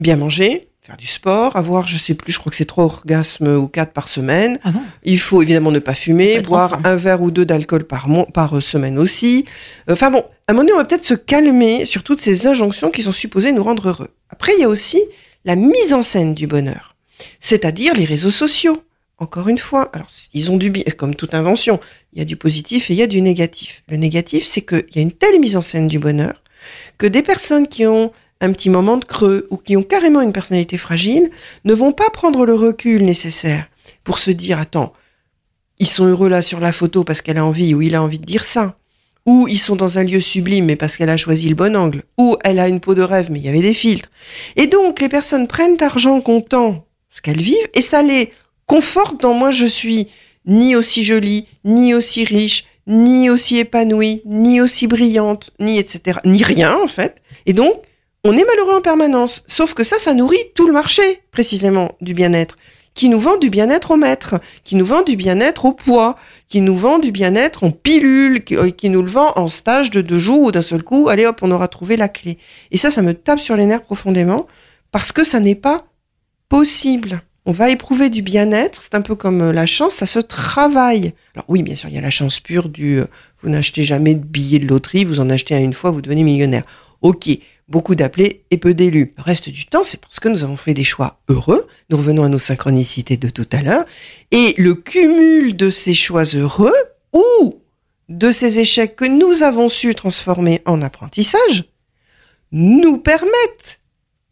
Bien 0.00 0.16
manger, 0.16 0.68
faire 0.82 0.98
du 0.98 1.06
sport, 1.06 1.56
avoir, 1.56 1.86
je 1.86 1.96
sais 1.96 2.12
plus, 2.12 2.30
je 2.30 2.38
crois 2.38 2.50
que 2.50 2.56
c'est 2.56 2.66
trois 2.66 2.84
orgasmes 2.84 3.56
ou 3.56 3.68
quatre 3.68 3.94
par 3.94 4.06
semaine. 4.06 4.58
Ah 4.62 4.70
bon? 4.70 4.80
Il 5.02 5.18
faut 5.18 5.40
évidemment 5.40 5.70
ne 5.70 5.78
pas 5.78 5.94
fumer, 5.94 6.42
boire 6.42 6.80
un 6.84 6.96
verre 6.96 7.22
ou 7.22 7.30
deux 7.30 7.46
d'alcool 7.46 7.84
par, 7.84 8.06
mois, 8.06 8.26
par 8.26 8.58
euh, 8.58 8.60
semaine 8.60 8.98
aussi. 8.98 9.46
Enfin 9.90 10.10
bon, 10.10 10.26
à 10.46 10.52
un 10.52 10.52
moment 10.52 10.64
donné, 10.64 10.74
on 10.74 10.76
va 10.76 10.84
peut-être 10.84 11.06
se 11.06 11.14
calmer 11.14 11.86
sur 11.86 12.02
toutes 12.02 12.20
ces 12.20 12.46
injonctions 12.46 12.90
qui 12.90 13.00
sont 13.00 13.12
supposées 13.12 13.52
nous 13.52 13.64
rendre 13.64 13.88
heureux. 13.88 14.10
Après, 14.28 14.52
il 14.58 14.60
y 14.60 14.64
a 14.64 14.68
aussi 14.68 15.00
la 15.46 15.56
mise 15.56 15.94
en 15.94 16.02
scène 16.02 16.34
du 16.34 16.46
bonheur, 16.46 16.96
c'est-à-dire 17.40 17.94
les 17.94 18.04
réseaux 18.04 18.30
sociaux. 18.30 18.82
Encore 19.16 19.48
une 19.48 19.56
fois, 19.56 19.88
alors 19.94 20.08
ils 20.34 20.50
ont 20.50 20.58
du 20.58 20.68
bien, 20.68 20.84
comme 20.98 21.14
toute 21.14 21.32
invention, 21.32 21.80
il 22.12 22.18
y 22.18 22.22
a 22.22 22.26
du 22.26 22.36
positif 22.36 22.90
et 22.90 22.92
il 22.92 22.98
y 22.98 23.02
a 23.02 23.06
du 23.06 23.22
négatif. 23.22 23.82
Le 23.88 23.96
négatif, 23.96 24.44
c'est 24.44 24.60
qu'il 24.60 24.84
y 24.94 24.98
a 24.98 25.02
une 25.02 25.12
telle 25.12 25.40
mise 25.40 25.56
en 25.56 25.62
scène 25.62 25.88
du 25.88 25.98
bonheur 25.98 26.43
que 26.98 27.06
des 27.06 27.22
personnes 27.22 27.68
qui 27.68 27.86
ont 27.86 28.12
un 28.40 28.52
petit 28.52 28.70
moment 28.70 28.96
de 28.96 29.04
creux 29.04 29.46
ou 29.50 29.56
qui 29.56 29.76
ont 29.76 29.82
carrément 29.82 30.20
une 30.20 30.32
personnalité 30.32 30.78
fragile 30.78 31.30
ne 31.64 31.74
vont 31.74 31.92
pas 31.92 32.10
prendre 32.10 32.44
le 32.44 32.54
recul 32.54 33.04
nécessaire 33.04 33.68
pour 34.02 34.18
se 34.18 34.30
dire 34.30 34.58
attends, 34.58 34.92
ils 35.78 35.88
sont 35.88 36.06
heureux 36.06 36.28
là 36.28 36.42
sur 36.42 36.60
la 36.60 36.72
photo 36.72 37.04
parce 37.04 37.22
qu'elle 37.22 37.38
a 37.38 37.44
envie 37.44 37.74
ou 37.74 37.82
il 37.82 37.94
a 37.94 38.02
envie 38.02 38.18
de 38.18 38.24
dire 38.24 38.44
ça. 38.44 38.76
Ou 39.26 39.48
ils 39.48 39.58
sont 39.58 39.76
dans 39.76 39.98
un 39.98 40.04
lieu 40.04 40.20
sublime 40.20 40.66
mais 40.66 40.76
parce 40.76 40.96
qu'elle 40.96 41.08
a 41.08 41.16
choisi 41.16 41.48
le 41.48 41.54
bon 41.54 41.74
angle. 41.76 42.02
Ou 42.18 42.36
elle 42.44 42.58
a 42.58 42.68
une 42.68 42.80
peau 42.80 42.94
de 42.94 43.02
rêve 43.02 43.30
mais 43.30 43.38
il 43.38 43.46
y 43.46 43.48
avait 43.48 43.60
des 43.60 43.74
filtres. 43.74 44.10
Et 44.56 44.66
donc 44.66 45.00
les 45.00 45.08
personnes 45.08 45.48
prennent 45.48 45.76
d'argent 45.76 46.20
comptant 46.20 46.86
ce 47.08 47.22
qu'elles 47.22 47.40
vivent 47.40 47.68
et 47.74 47.82
ça 47.82 48.02
les 48.02 48.32
conforte 48.66 49.20
dans 49.20 49.34
moi 49.34 49.50
je 49.50 49.66
suis 49.66 50.08
ni 50.46 50.76
aussi 50.76 51.04
jolie, 51.04 51.46
ni 51.64 51.94
aussi 51.94 52.24
riche, 52.24 52.64
ni 52.86 53.30
aussi 53.30 53.58
épanouie, 53.58 54.22
ni 54.26 54.60
aussi 54.60 54.86
brillante, 54.86 55.50
ni 55.60 55.78
etc. 55.78 56.18
Ni 56.24 56.42
rien 56.42 56.76
en 56.76 56.86
fait. 56.86 57.22
Et 57.46 57.52
donc 57.52 57.80
on 58.24 58.32
est 58.32 58.44
malheureux 58.44 58.74
en 58.74 58.80
permanence. 58.80 59.44
Sauf 59.46 59.74
que 59.74 59.84
ça, 59.84 59.98
ça 59.98 60.14
nourrit 60.14 60.50
tout 60.54 60.66
le 60.66 60.72
marché, 60.72 61.20
précisément, 61.30 61.92
du 62.00 62.14
bien-être. 62.14 62.56
Qui 62.94 63.10
nous 63.10 63.20
vend 63.20 63.36
du 63.36 63.50
bien-être 63.50 63.90
au 63.90 63.96
maître, 63.96 64.36
qui 64.62 64.76
nous 64.76 64.86
vend 64.86 65.02
du 65.02 65.16
bien-être 65.16 65.66
au 65.66 65.72
poids, 65.72 66.16
qui 66.48 66.62
nous 66.62 66.76
vend 66.76 66.98
du 66.98 67.12
bien-être 67.12 67.64
en 67.64 67.70
pilule, 67.70 68.42
qui, 68.42 68.56
euh, 68.56 68.70
qui 68.70 68.88
nous 68.88 69.02
le 69.02 69.10
vend 69.10 69.32
en 69.36 69.46
stage 69.46 69.90
de 69.90 70.00
deux 70.00 70.20
jours 70.20 70.40
ou 70.40 70.52
d'un 70.52 70.62
seul 70.62 70.82
coup, 70.82 71.08
allez 71.10 71.26
hop, 71.26 71.40
on 71.42 71.50
aura 71.50 71.68
trouvé 71.68 71.98
la 71.98 72.08
clé. 72.08 72.38
Et 72.70 72.78
ça, 72.78 72.90
ça 72.90 73.02
me 73.02 73.12
tape 73.12 73.40
sur 73.40 73.56
les 73.56 73.66
nerfs 73.66 73.82
profondément, 73.82 74.46
parce 74.90 75.12
que 75.12 75.24
ça 75.24 75.40
n'est 75.40 75.54
pas 75.54 75.84
possible. 76.48 77.20
On 77.46 77.52
va 77.52 77.68
éprouver 77.68 78.08
du 78.08 78.22
bien-être, 78.22 78.80
c'est 78.82 78.94
un 78.94 79.02
peu 79.02 79.14
comme 79.14 79.42
euh, 79.42 79.52
la 79.52 79.66
chance, 79.66 79.96
ça 79.96 80.06
se 80.06 80.18
travaille. 80.18 81.12
Alors 81.34 81.44
oui, 81.48 81.62
bien 81.62 81.76
sûr, 81.76 81.90
il 81.90 81.94
y 81.94 81.98
a 81.98 82.00
la 82.00 82.10
chance 82.10 82.40
pure 82.40 82.70
du 82.70 83.00
euh, 83.00 83.06
vous 83.42 83.50
n'achetez 83.50 83.84
jamais 83.84 84.14
de 84.14 84.24
billets 84.24 84.58
de 84.58 84.66
loterie, 84.66 85.04
vous 85.04 85.20
en 85.20 85.28
achetez 85.28 85.54
un 85.54 85.60
une 85.60 85.74
fois, 85.74 85.90
vous 85.90 86.00
devenez 86.00 86.22
millionnaire. 86.22 86.64
Ok, 87.02 87.28
beaucoup 87.68 87.94
d'appelés 87.94 88.44
et 88.50 88.56
peu 88.56 88.72
d'élus. 88.72 89.12
Le 89.18 89.22
reste 89.22 89.50
du 89.50 89.66
temps, 89.66 89.84
c'est 89.84 90.00
parce 90.00 90.20
que 90.20 90.30
nous 90.30 90.42
avons 90.42 90.56
fait 90.56 90.72
des 90.72 90.84
choix 90.84 91.20
heureux. 91.28 91.66
Nous 91.90 91.98
revenons 91.98 92.24
à 92.24 92.30
nos 92.30 92.38
synchronicités 92.38 93.18
de 93.18 93.28
tout 93.28 93.46
à 93.52 93.60
l'heure. 93.60 93.84
Et 94.30 94.54
le 94.56 94.74
cumul 94.74 95.54
de 95.54 95.68
ces 95.68 95.92
choix 95.92 96.24
heureux 96.24 96.74
ou 97.12 97.60
de 98.08 98.30
ces 98.30 98.58
échecs 98.58 98.96
que 98.96 99.04
nous 99.04 99.42
avons 99.42 99.68
su 99.68 99.94
transformer 99.94 100.62
en 100.64 100.80
apprentissage 100.80 101.64
nous 102.52 102.96
permettent 102.96 103.80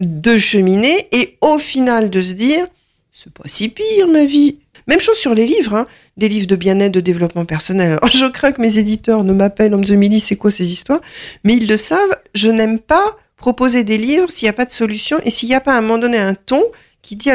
de 0.00 0.38
cheminer 0.38 1.08
et 1.12 1.36
au 1.42 1.58
final 1.58 2.08
de 2.08 2.22
se 2.22 2.32
dire 2.32 2.66
c'est 3.12 3.32
pas 3.32 3.44
si 3.46 3.68
pire 3.68 4.08
ma 4.08 4.24
vie. 4.24 4.58
Même 4.86 5.00
chose 5.00 5.16
sur 5.16 5.34
les 5.34 5.46
livres, 5.46 5.74
hein. 5.74 5.86
des 6.16 6.28
livres 6.28 6.46
de 6.46 6.56
bien-être, 6.56 6.92
de 6.92 7.00
développement 7.00 7.44
personnel. 7.44 7.92
Alors, 7.92 8.08
je 8.12 8.24
crains 8.26 8.52
que 8.52 8.60
mes 8.60 8.78
éditeurs 8.78 9.22
ne 9.22 9.32
m'appellent 9.32 9.74
en 9.74 9.78
me 9.78 9.84
disant 9.84 10.26
c'est 10.26 10.36
quoi 10.36 10.50
ces 10.50 10.72
histoires? 10.72 11.00
Mais 11.44 11.52
ils 11.52 11.68
le 11.68 11.76
savent, 11.76 12.16
je 12.34 12.48
n'aime 12.48 12.78
pas 12.78 13.16
proposer 13.36 13.84
des 13.84 13.98
livres 13.98 14.30
s'il 14.30 14.46
n'y 14.46 14.50
a 14.50 14.54
pas 14.54 14.64
de 14.64 14.70
solution 14.70 15.18
et 15.24 15.30
s'il 15.30 15.48
n'y 15.48 15.54
a 15.54 15.60
pas 15.60 15.74
à 15.74 15.78
un 15.78 15.80
moment 15.82 15.98
donné 15.98 16.18
un 16.18 16.34
ton 16.34 16.62
qui 17.02 17.16
dit 17.16 17.30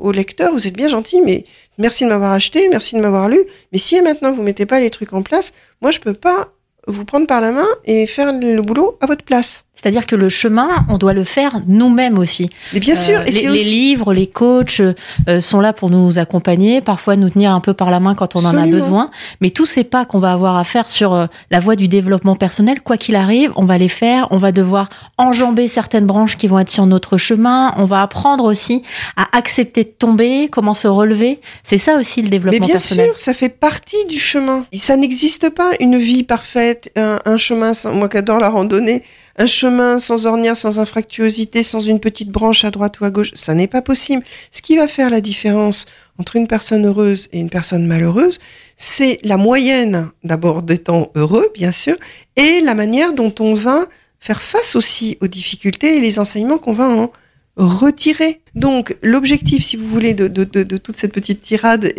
au 0.00 0.12
lecteur, 0.12 0.52
vous 0.52 0.68
êtes 0.68 0.76
bien 0.76 0.88
gentil, 0.88 1.22
mais 1.22 1.44
merci 1.78 2.04
de 2.04 2.10
m'avoir 2.10 2.32
acheté, 2.32 2.68
merci 2.68 2.94
de 2.94 3.00
m'avoir 3.00 3.30
lu, 3.30 3.40
mais 3.72 3.78
si 3.78 4.00
maintenant 4.02 4.30
vous 4.30 4.42
mettez 4.42 4.66
pas 4.66 4.78
les 4.78 4.90
trucs 4.90 5.14
en 5.14 5.22
place, 5.22 5.54
moi 5.80 5.90
je 5.90 6.00
peux 6.00 6.12
pas 6.12 6.52
vous 6.86 7.06
prendre 7.06 7.26
par 7.26 7.40
la 7.40 7.52
main 7.52 7.68
et 7.86 8.06
faire 8.06 8.32
le 8.32 8.60
boulot 8.60 8.98
à 9.00 9.06
votre 9.06 9.24
place. 9.24 9.64
C'est-à-dire 9.80 10.04
que 10.04 10.14
le 10.14 10.28
chemin, 10.28 10.68
on 10.90 10.98
doit 10.98 11.14
le 11.14 11.24
faire 11.24 11.62
nous-mêmes 11.66 12.18
aussi. 12.18 12.50
Mais 12.74 12.80
bien 12.80 12.94
sûr, 12.94 13.20
euh, 13.20 13.24
les, 13.24 13.48
les, 13.48 13.64
livres, 13.64 14.12
les 14.12 14.26
coachs 14.26 14.80
euh, 14.80 15.40
sont 15.40 15.60
là 15.60 15.72
pour 15.72 15.88
nous 15.88 16.18
accompagner, 16.18 16.82
parfois 16.82 17.16
nous 17.16 17.30
tenir 17.30 17.52
un 17.52 17.60
peu 17.60 17.72
par 17.72 17.90
la 17.90 17.98
main 17.98 18.14
quand 18.14 18.36
on 18.36 18.40
Absolument. 18.40 18.62
en 18.62 18.66
a 18.66 18.70
besoin. 18.70 19.10
Mais 19.40 19.48
tous 19.48 19.64
ces 19.64 19.84
pas 19.84 20.04
qu'on 20.04 20.18
va 20.18 20.32
avoir 20.32 20.56
à 20.58 20.64
faire 20.64 20.90
sur 20.90 21.14
euh, 21.14 21.26
la 21.50 21.60
voie 21.60 21.76
du 21.76 21.88
développement 21.88 22.36
personnel, 22.36 22.82
quoi 22.82 22.98
qu'il 22.98 23.16
arrive, 23.16 23.52
on 23.56 23.64
va 23.64 23.78
les 23.78 23.88
faire. 23.88 24.28
On 24.30 24.36
va 24.36 24.52
devoir 24.52 24.90
enjamber 25.16 25.66
certaines 25.66 26.04
branches 26.04 26.36
qui 26.36 26.46
vont 26.46 26.58
être 26.58 26.68
sur 26.68 26.84
notre 26.84 27.16
chemin. 27.16 27.72
On 27.78 27.86
va 27.86 28.02
apprendre 28.02 28.44
aussi 28.44 28.82
à 29.16 29.34
accepter 29.34 29.84
de 29.84 29.88
tomber, 29.88 30.48
comment 30.50 30.74
se 30.74 30.88
relever. 30.88 31.40
C'est 31.64 31.78
ça 31.78 31.96
aussi 31.96 32.20
le 32.20 32.28
développement 32.28 32.60
Mais 32.60 32.66
bien 32.66 32.74
personnel. 32.74 33.06
sûr, 33.06 33.18
ça 33.18 33.32
fait 33.32 33.48
partie 33.48 34.04
du 34.10 34.18
chemin. 34.18 34.66
Ça 34.74 34.96
n'existe 34.96 35.48
pas 35.48 35.70
une 35.80 35.96
vie 35.96 36.22
parfaite, 36.22 36.92
un, 36.96 37.18
un 37.24 37.38
chemin. 37.38 37.72
Sans, 37.72 37.94
moi 37.94 38.10
qui 38.10 38.18
adore 38.18 38.40
la 38.40 38.50
randonnée, 38.50 39.02
un 39.36 39.46
chemin 39.46 39.98
sans 39.98 40.26
ornière, 40.26 40.56
sans 40.56 40.78
infractuosité, 40.78 41.62
sans 41.62 41.80
une 41.80 42.00
petite 42.00 42.30
branche 42.30 42.64
à 42.64 42.70
droite 42.70 43.00
ou 43.00 43.04
à 43.04 43.10
gauche, 43.10 43.32
ça 43.34 43.54
n'est 43.54 43.66
pas 43.66 43.82
possible. 43.82 44.22
Ce 44.50 44.62
qui 44.62 44.76
va 44.76 44.88
faire 44.88 45.10
la 45.10 45.20
différence 45.20 45.86
entre 46.18 46.36
une 46.36 46.46
personne 46.46 46.86
heureuse 46.86 47.28
et 47.32 47.40
une 47.40 47.50
personne 47.50 47.86
malheureuse, 47.86 48.38
c'est 48.76 49.18
la 49.22 49.36
moyenne 49.36 50.10
d'abord 50.24 50.62
des 50.62 50.78
temps 50.78 51.10
heureux, 51.14 51.50
bien 51.54 51.72
sûr, 51.72 51.96
et 52.36 52.60
la 52.60 52.74
manière 52.74 53.12
dont 53.12 53.34
on 53.40 53.54
va 53.54 53.86
faire 54.18 54.42
face 54.42 54.76
aussi 54.76 55.16
aux 55.20 55.28
difficultés 55.28 55.96
et 55.96 56.00
les 56.00 56.18
enseignements 56.18 56.58
qu'on 56.58 56.74
va 56.74 56.88
en 56.88 57.10
retirer. 57.56 58.40
Donc 58.54 58.96
l'objectif, 59.02 59.64
si 59.64 59.76
vous 59.76 59.86
voulez, 59.86 60.14
de, 60.14 60.28
de, 60.28 60.44
de, 60.44 60.62
de 60.62 60.76
toute 60.76 60.96
cette 60.96 61.12
petite 61.12 61.42
tirade, 61.42 61.92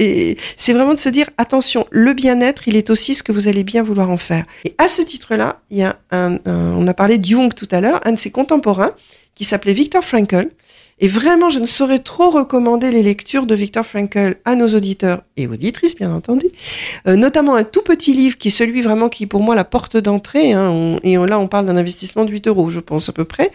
c'est 0.57 0.73
vraiment 0.73 0.93
de 0.93 0.97
se 0.99 1.09
dire 1.09 1.29
attention, 1.37 1.85
le 1.91 2.13
bien-être, 2.13 2.67
il 2.67 2.75
est 2.75 2.89
aussi 2.89 3.15
ce 3.15 3.23
que 3.23 3.31
vous 3.31 3.47
allez 3.47 3.63
bien 3.63 3.83
vouloir 3.83 4.09
en 4.09 4.17
faire. 4.17 4.45
Et 4.65 4.73
à 4.77 4.87
ce 4.87 5.01
titre-là, 5.01 5.61
il 5.69 5.77
y 5.77 5.83
a 5.83 5.97
un, 6.11 6.39
un, 6.45 6.73
on 6.77 6.87
a 6.87 6.93
parlé 6.93 7.17
de 7.17 7.25
Jung 7.25 7.53
tout 7.53 7.67
à 7.71 7.81
l'heure, 7.81 8.01
un 8.05 8.13
de 8.13 8.19
ses 8.19 8.31
contemporains 8.31 8.91
qui 9.35 9.45
s'appelait 9.45 9.73
Viktor 9.73 10.03
Frankl. 10.03 10.49
Et 11.01 11.07
vraiment, 11.07 11.49
je 11.49 11.59
ne 11.59 11.65
saurais 11.65 11.99
trop 11.99 12.29
recommander 12.29 12.91
les 12.91 13.03
lectures 13.03 13.45
de 13.45 13.55
Viktor 13.55 13.85
Frankl 13.85 14.37
à 14.45 14.55
nos 14.55 14.69
auditeurs 14.69 15.23
et 15.35 15.47
auditrices, 15.47 15.95
bien 15.95 16.13
entendu. 16.13 16.45
Euh, 17.07 17.15
notamment 17.15 17.55
un 17.55 17.63
tout 17.63 17.81
petit 17.81 18.13
livre 18.13 18.37
qui 18.37 18.49
est 18.49 18.51
celui 18.51 18.81
vraiment 18.81 19.09
qui, 19.09 19.25
pour 19.25 19.41
moi, 19.41 19.55
la 19.55 19.63
porte 19.63 19.97
d'entrée. 19.97 20.53
Hein, 20.53 20.69
on, 20.69 20.99
et 21.03 21.17
on, 21.17 21.25
là, 21.25 21.39
on 21.39 21.47
parle 21.47 21.65
d'un 21.65 21.77
investissement 21.77 22.23
de 22.23 22.31
8 22.31 22.47
euros, 22.47 22.69
je 22.69 22.79
pense, 22.79 23.09
à 23.09 23.13
peu 23.13 23.25
près. 23.25 23.51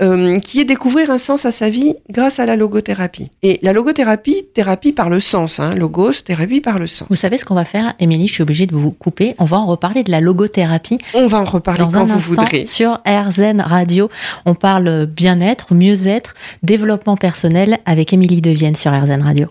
Euh, 0.00 0.38
qui 0.38 0.60
est 0.60 0.64
découvrir 0.64 1.10
un 1.10 1.18
sens 1.18 1.44
à 1.44 1.50
sa 1.50 1.70
vie 1.70 1.96
grâce 2.08 2.38
à 2.38 2.46
la 2.46 2.54
logothérapie. 2.54 3.32
Et 3.42 3.58
la 3.62 3.72
logothérapie, 3.72 4.46
thérapie 4.54 4.92
par 4.92 5.10
le 5.10 5.18
sens, 5.18 5.58
hein, 5.58 5.74
logos, 5.74 6.12
thérapie 6.24 6.60
par 6.60 6.78
le 6.78 6.86
sens. 6.86 7.08
Vous 7.10 7.16
savez 7.16 7.36
ce 7.36 7.44
qu'on 7.44 7.56
va 7.56 7.64
faire, 7.64 7.94
Émilie, 7.98 8.28
je 8.28 8.34
suis 8.34 8.42
obligée 8.42 8.66
de 8.66 8.76
vous 8.76 8.92
couper. 8.92 9.34
On 9.38 9.44
va 9.44 9.56
en 9.56 9.66
reparler 9.66 10.04
de 10.04 10.12
la 10.12 10.20
logothérapie. 10.20 10.98
On 11.14 11.26
va 11.26 11.40
en 11.40 11.44
reparler 11.44 11.80
dans 11.80 11.90
quand 11.90 11.98
un 11.98 12.04
vous 12.04 12.18
instant 12.18 12.42
voudrez. 12.42 12.64
Sur 12.64 13.00
RZN 13.08 13.60
Radio, 13.60 14.08
on 14.46 14.54
parle 14.54 15.06
bien-être, 15.06 15.74
mieux-être, 15.74 16.34
développement 16.78 17.16
personnel 17.16 17.78
avec 17.86 18.12
Émilie 18.12 18.40
Devienne 18.40 18.76
sur 18.76 18.92
RZN 18.92 19.22
Radio. 19.22 19.48